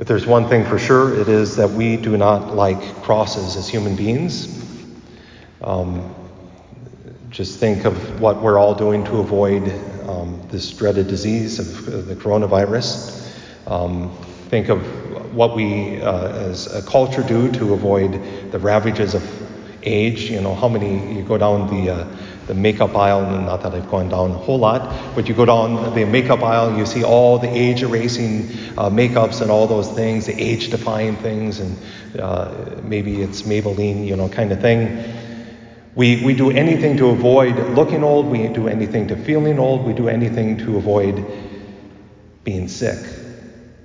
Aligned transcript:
If 0.00 0.06
there's 0.06 0.26
one 0.26 0.48
thing 0.48 0.64
for 0.64 0.78
sure, 0.78 1.14
it 1.14 1.28
is 1.28 1.56
that 1.56 1.68
we 1.68 1.98
do 1.98 2.16
not 2.16 2.54
like 2.56 2.80
crosses 3.02 3.56
as 3.56 3.68
human 3.68 3.96
beings. 3.96 4.48
Um, 5.60 6.14
just 7.28 7.60
think 7.60 7.84
of 7.84 8.18
what 8.18 8.40
we're 8.40 8.58
all 8.58 8.74
doing 8.74 9.04
to 9.04 9.18
avoid 9.18 9.68
um, 10.08 10.40
this 10.48 10.70
dreaded 10.72 11.06
disease 11.06 11.58
of 11.58 12.06
the 12.06 12.16
coronavirus. 12.16 13.30
Um, 13.66 14.16
think 14.48 14.70
of 14.70 14.80
what 15.34 15.54
we 15.54 16.00
uh, 16.00 16.28
as 16.28 16.74
a 16.74 16.80
culture 16.80 17.22
do 17.22 17.52
to 17.52 17.74
avoid 17.74 18.50
the 18.52 18.58
ravages 18.58 19.14
of 19.14 19.39
age. 19.82 20.30
You 20.30 20.40
know, 20.40 20.54
how 20.54 20.68
many 20.68 21.16
you 21.16 21.22
go 21.22 21.38
down 21.38 21.66
the 21.68 21.90
uh, 21.90 22.16
the 22.50 22.54
makeup 22.54 22.96
aisle, 22.96 23.24
and 23.32 23.46
not 23.46 23.62
that 23.62 23.74
I've 23.74 23.88
gone 23.88 24.08
down 24.08 24.32
a 24.32 24.34
whole 24.34 24.58
lot, 24.58 25.14
but 25.14 25.28
you 25.28 25.34
go 25.34 25.44
down 25.44 25.94
the 25.94 26.04
makeup 26.04 26.42
aisle 26.42 26.76
you 26.76 26.84
see 26.84 27.04
all 27.04 27.38
the 27.38 27.48
age 27.48 27.82
erasing 27.84 28.50
uh, 28.76 28.90
makeups 28.90 29.40
and 29.40 29.52
all 29.52 29.68
those 29.68 29.88
things, 29.88 30.26
the 30.26 30.34
age 30.40 30.70
defying 30.70 31.16
things, 31.16 31.60
and 31.60 31.76
uh, 32.18 32.80
maybe 32.82 33.22
it's 33.22 33.42
Maybelline, 33.42 34.04
you 34.04 34.16
know, 34.16 34.28
kind 34.28 34.50
of 34.50 34.60
thing. 34.60 35.14
We, 35.94 36.24
we 36.24 36.34
do 36.34 36.50
anything 36.50 36.96
to 36.96 37.10
avoid 37.10 37.56
looking 37.70 38.02
old, 38.02 38.26
we 38.26 38.48
do 38.48 38.66
anything 38.66 39.06
to 39.08 39.16
feeling 39.16 39.58
old, 39.60 39.84
we 39.84 39.92
do 39.92 40.08
anything 40.08 40.58
to 40.58 40.76
avoid 40.76 41.24
being 42.42 42.66
sick. 42.66 42.98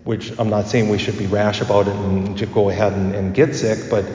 Which 0.05 0.38
I'm 0.40 0.49
not 0.49 0.68
saying 0.68 0.90
we 0.90 0.98
should 0.98 1.18
be 1.18 1.27
rash 1.27 1.62
about 1.62 1.88
it 1.88 1.96
and 1.96 2.35
just 2.35 2.52
go 2.52 2.70
ahead 2.70 2.93
and, 2.93 3.13
and 3.13 3.34
get 3.34 3.55
sick, 3.55 3.91
but, 3.91 4.05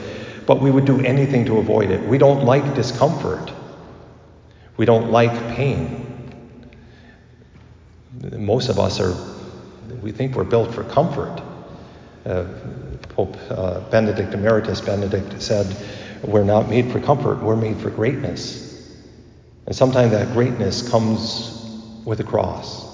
but 0.47 0.61
we 0.61 0.71
would 0.71 0.85
do 0.85 1.01
anything 1.01 1.45
to 1.47 1.59
avoid 1.59 1.91
it. 1.91 2.01
We 2.09 2.19
don't 2.19 2.45
like 2.45 2.75
discomfort. 2.75 3.53
We 4.77 4.85
don't 4.87 5.11
like 5.11 5.33
pain. 5.55 6.07
Most 8.33 8.69
of 8.69 8.79
us 8.79 9.01
are, 9.01 9.15
we 10.03 10.13
think 10.13 10.35
we're 10.35 10.45
built 10.45 10.75
for 10.75 10.85
comfort. 10.85 11.43
Uh, 12.25 12.47
Pope 13.11 13.37
uh, 13.51 13.81
Benedict 13.91 14.33
Emeritus 14.35 14.81
Benedict 14.81 15.41
said, 15.43 15.77
We're 16.23 16.45
not 16.45 16.69
made 16.69 16.91
for 16.91 17.01
comfort, 17.01 17.43
we're 17.43 17.57
made 17.57 17.79
for 17.79 17.91
greatness. 17.91 18.71
And 19.67 19.75
sometimes 19.75 20.13
that 20.13 20.33
greatness 20.33 20.89
comes 20.89 21.57
with 22.05 22.21
a 22.21 22.25
cross. 22.25 22.89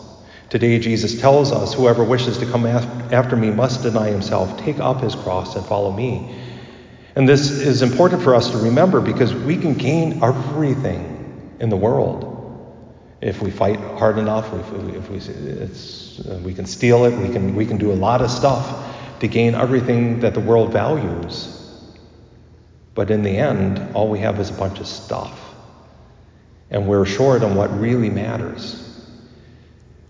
Today, 0.49 0.79
Jesus 0.79 1.21
tells 1.21 1.53
us, 1.53 1.75
Whoever 1.75 2.05
wishes 2.05 2.39
to 2.39 2.47
come 2.47 2.67
after 2.67 3.37
me 3.37 3.51
must 3.51 3.83
deny 3.83 4.09
himself, 4.09 4.59
take 4.59 4.79
up 4.79 5.01
his 5.01 5.15
cross, 5.15 5.57
and 5.57 5.65
follow 5.67 5.93
me. 5.93 6.35
And 7.17 7.27
this 7.27 7.51
is 7.51 7.81
important 7.81 8.23
for 8.23 8.35
us 8.35 8.51
to 8.51 8.59
remember 8.59 9.01
because 9.01 9.35
we 9.35 9.57
can 9.57 9.73
gain 9.73 10.23
everything 10.23 11.57
in 11.59 11.71
the 11.71 11.77
world. 11.77 12.35
If 13.23 13.41
we 13.41 13.51
fight 13.51 13.81
hard 13.81 14.19
enough, 14.19 14.53
if 14.53 14.71
we, 14.73 14.93
if 14.93 15.11
we, 15.11 16.45
we 16.45 16.53
can 16.53 16.67
steal 16.67 17.07
it, 17.07 17.17
we 17.17 17.31
can, 17.31 17.57
we 17.57 17.65
can 17.65 17.79
do 17.79 17.91
a 17.91 17.95
lot 17.95 18.21
of 18.21 18.31
stuff 18.31 18.95
to 19.21 19.29
gain 19.29 19.55
everything 19.55 20.21
that 20.21 20.35
the 20.35 20.41
world 20.41 20.73
values. 20.73 21.55
But 22.95 23.11
in 23.11 23.23
the 23.23 23.31
end, 23.31 23.95
all 23.95 24.11
we 24.11 24.19
have 24.19 24.39
is 24.39 24.51
a 24.51 24.55
bunch 24.55 24.79
of 24.79 24.87
stuff. 24.87 25.41
And 26.71 26.87
we're 26.87 27.07
short 27.07 27.43
on 27.43 27.55
what 27.55 27.71
really 27.81 28.11
matters. 28.11 28.83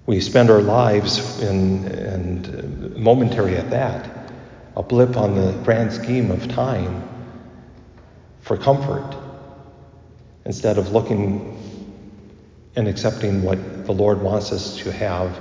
We 0.07 0.21
spend 0.21 0.51
our 0.51 0.61
lives 0.61 1.41
in, 1.41 1.85
and 1.85 2.97
momentary 2.97 3.57
at 3.57 3.71
that, 3.71 4.16
a 4.77 4.83
blip 4.83 5.17
on 5.17 5.35
the 5.35 5.53
grand 5.65 5.93
scheme 5.93 6.31
of 6.31 6.47
time 6.49 7.09
for 8.41 8.57
comfort 8.57 9.17
instead 10.45 10.77
of 10.79 10.93
looking 10.93 11.53
and 12.77 12.87
accepting 12.87 13.43
what 13.43 13.87
the 13.87 13.93
Lord 13.93 14.21
wants 14.21 14.53
us 14.53 14.77
to 14.79 14.93
have, 14.93 15.35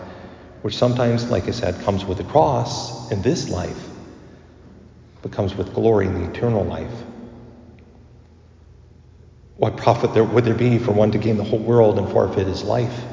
which 0.61 0.75
sometimes, 0.75 1.29
like 1.29 1.47
I 1.47 1.51
said, 1.51 1.79
comes 1.83 2.05
with 2.05 2.19
a 2.21 2.23
cross 2.23 3.11
in 3.11 3.21
this 3.21 3.49
life, 3.49 3.89
but 5.21 5.33
comes 5.33 5.53
with 5.53 5.73
glory 5.73 6.07
in 6.07 6.13
the 6.13 6.31
eternal 6.31 6.63
life. 6.63 7.03
What 9.57 9.75
profit 9.75 10.13
there, 10.13 10.23
would 10.23 10.45
there 10.45 10.55
be 10.55 10.79
for 10.79 10.93
one 10.93 11.11
to 11.11 11.17
gain 11.17 11.37
the 11.37 11.43
whole 11.43 11.59
world 11.59 11.99
and 11.99 12.09
forfeit 12.09 12.47
his 12.47 12.63
life? 12.63 13.03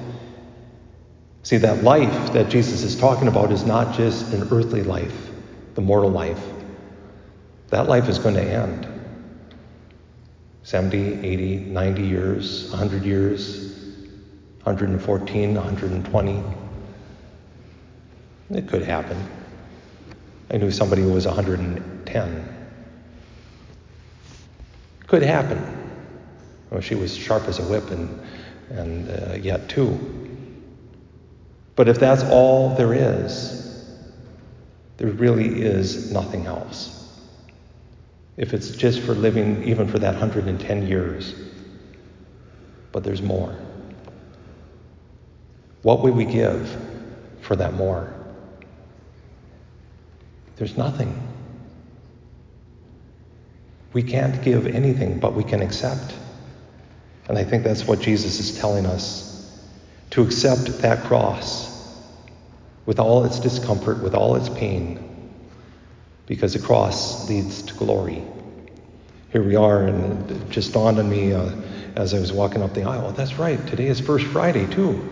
See, 1.43 1.56
that 1.59 1.83
life 1.83 2.33
that 2.33 2.49
Jesus 2.49 2.84
is 2.84 2.97
talking 2.97 3.27
about 3.27 3.50
is 3.50 3.66
not 3.66 3.97
just 3.97 4.33
an 4.33 4.49
earthly 4.53 4.84
life, 4.84 5.31
the 5.75 5.81
mortal 5.81 6.10
life. 6.10 6.43
That 7.69 7.88
life 7.88 8.09
is 8.09 8.19
going 8.19 8.34
to 8.34 8.43
end. 8.43 8.87
70, 10.65 11.27
80, 11.27 11.56
90 11.56 12.03
years, 12.03 12.71
100 12.71 13.05
years, 13.05 13.72
114, 14.62 15.55
120. 15.55 16.43
It 18.50 18.69
could 18.69 18.83
happen. 18.83 19.28
I 20.50 20.59
knew 20.59 20.71
somebody 20.71 21.03
who 21.03 21.12
was 21.12 21.27
110. 21.27 22.66
Could 25.06 25.22
happen. 25.22 25.83
Well, 26.71 26.81
she 26.81 26.94
was 26.94 27.16
sharp 27.16 27.49
as 27.49 27.59
a 27.59 27.62
whip 27.62 27.91
and, 27.91 28.21
and 28.71 29.10
uh, 29.10 29.34
yet 29.34 29.69
too. 29.69 29.99
But 31.75 31.89
if 31.89 31.99
that's 31.99 32.22
all 32.25 32.75
there 32.77 32.94
is, 32.94 33.62
there 34.97 35.08
really 35.08 35.62
is 35.62 36.12
nothing 36.12 36.47
else 36.47 37.03
if 38.36 38.54
it's 38.54 38.70
just 38.70 39.00
for 39.00 39.14
living 39.14 39.62
even 39.64 39.86
for 39.88 39.98
that 39.98 40.12
110 40.12 40.86
years. 40.86 41.34
But 42.91 43.04
there's 43.04 43.22
more. 43.22 43.56
What 45.82 46.00
would 46.03 46.14
we 46.14 46.25
give 46.25 46.76
for 47.41 47.56
that 47.56 47.75
more? 47.75 48.12
There's 50.56 50.76
nothing. 50.76 51.20
We 53.92 54.03
can't 54.03 54.42
give 54.42 54.66
anything, 54.66 55.19
but 55.19 55.34
we 55.34 55.44
can 55.44 55.60
accept. 55.60 56.14
And 57.28 57.36
I 57.36 57.44
think 57.44 57.64
that's 57.64 57.86
what 57.86 58.00
Jesus 58.00 58.41
is 58.41 58.59
telling 58.59 58.86
us 58.86 59.60
to 60.10 60.22
accept 60.22 60.66
that 60.82 61.04
cross 61.04 61.62
with 62.87 62.98
all 62.98 63.25
its 63.25 63.38
discomfort, 63.38 64.03
with 64.03 64.15
all 64.15 64.37
its 64.37 64.48
pain, 64.48 65.31
because 66.26 66.53
the 66.54 66.59
cross 66.59 67.28
leads 67.28 67.62
to 67.62 67.75
glory. 67.75 68.22
Here 69.32 69.43
we 69.43 69.56
are, 69.56 69.82
and 69.82 70.31
it 70.31 70.50
just 70.50 70.72
dawned 70.72 70.98
on 70.98 71.09
me 71.09 71.32
uh, 71.32 71.50
as 71.97 72.12
I 72.12 72.21
was 72.21 72.32
walking 72.32 72.62
up 72.62 72.75
the 72.75 72.84
aisle. 72.84 73.06
Oh, 73.09 73.12
that's 73.12 73.34
right, 73.38 73.65
today 73.66 73.87
is 73.87 74.00
First 74.00 74.26
Friday, 74.26 74.66
too. 74.66 75.09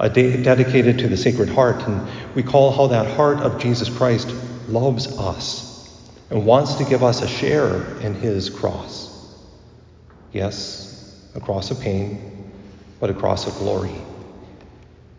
A 0.00 0.10
day 0.10 0.42
dedicated 0.42 0.98
to 1.00 1.08
the 1.08 1.16
Sacred 1.16 1.48
Heart, 1.48 1.82
and 1.86 2.34
we 2.34 2.42
call 2.42 2.72
how 2.72 2.88
that 2.88 3.06
heart 3.14 3.38
of 3.38 3.60
Jesus 3.60 3.88
Christ 3.88 4.34
loves 4.68 5.06
us 5.18 6.10
and 6.30 6.44
wants 6.44 6.74
to 6.74 6.84
give 6.84 7.02
us 7.04 7.22
a 7.22 7.28
share 7.28 7.84
in 8.00 8.14
his 8.14 8.50
cross. 8.50 9.12
Yes, 10.32 11.30
a 11.36 11.40
cross 11.40 11.70
of 11.70 11.80
pain, 11.80 12.52
but 12.98 13.08
a 13.08 13.14
cross 13.14 13.46
of 13.46 13.54
glory. 13.58 13.94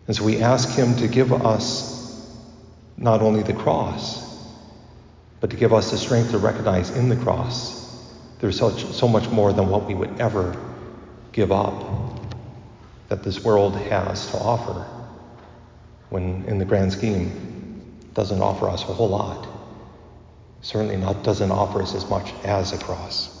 And 0.06 0.14
so 0.14 0.24
we 0.24 0.40
ask 0.40 0.70
him 0.70 0.96
to 0.96 1.08
give 1.08 1.32
us 1.32 1.96
not 2.96 3.22
only 3.22 3.42
the 3.42 3.52
cross, 3.52 4.24
but 5.40 5.50
to 5.50 5.56
give 5.56 5.72
us 5.72 5.90
the 5.90 5.98
strength 5.98 6.30
to 6.30 6.38
recognize 6.38 6.90
in 6.96 7.08
the 7.08 7.16
cross 7.16 7.86
there's 8.38 8.58
such, 8.58 8.84
so 8.84 9.08
much 9.08 9.28
more 9.30 9.52
than 9.52 9.68
what 9.68 9.86
we 9.86 9.94
would 9.94 10.20
ever 10.20 10.56
give 11.32 11.50
up 11.50 12.20
that 13.08 13.22
this 13.22 13.42
world 13.42 13.74
has 13.76 14.30
to 14.30 14.36
offer, 14.36 14.84
when 16.10 16.44
in 16.46 16.58
the 16.58 16.64
grand 16.64 16.92
scheme 16.92 17.82
doesn't 18.14 18.40
offer 18.40 18.68
us 18.68 18.82
a 18.82 18.86
whole 18.86 19.08
lot. 19.08 19.46
Certainly 20.60 20.96
not 20.96 21.22
doesn't 21.22 21.50
offer 21.50 21.82
us 21.82 21.94
as 21.94 22.08
much 22.10 22.32
as 22.44 22.72
a 22.72 22.78
cross. 22.78 23.35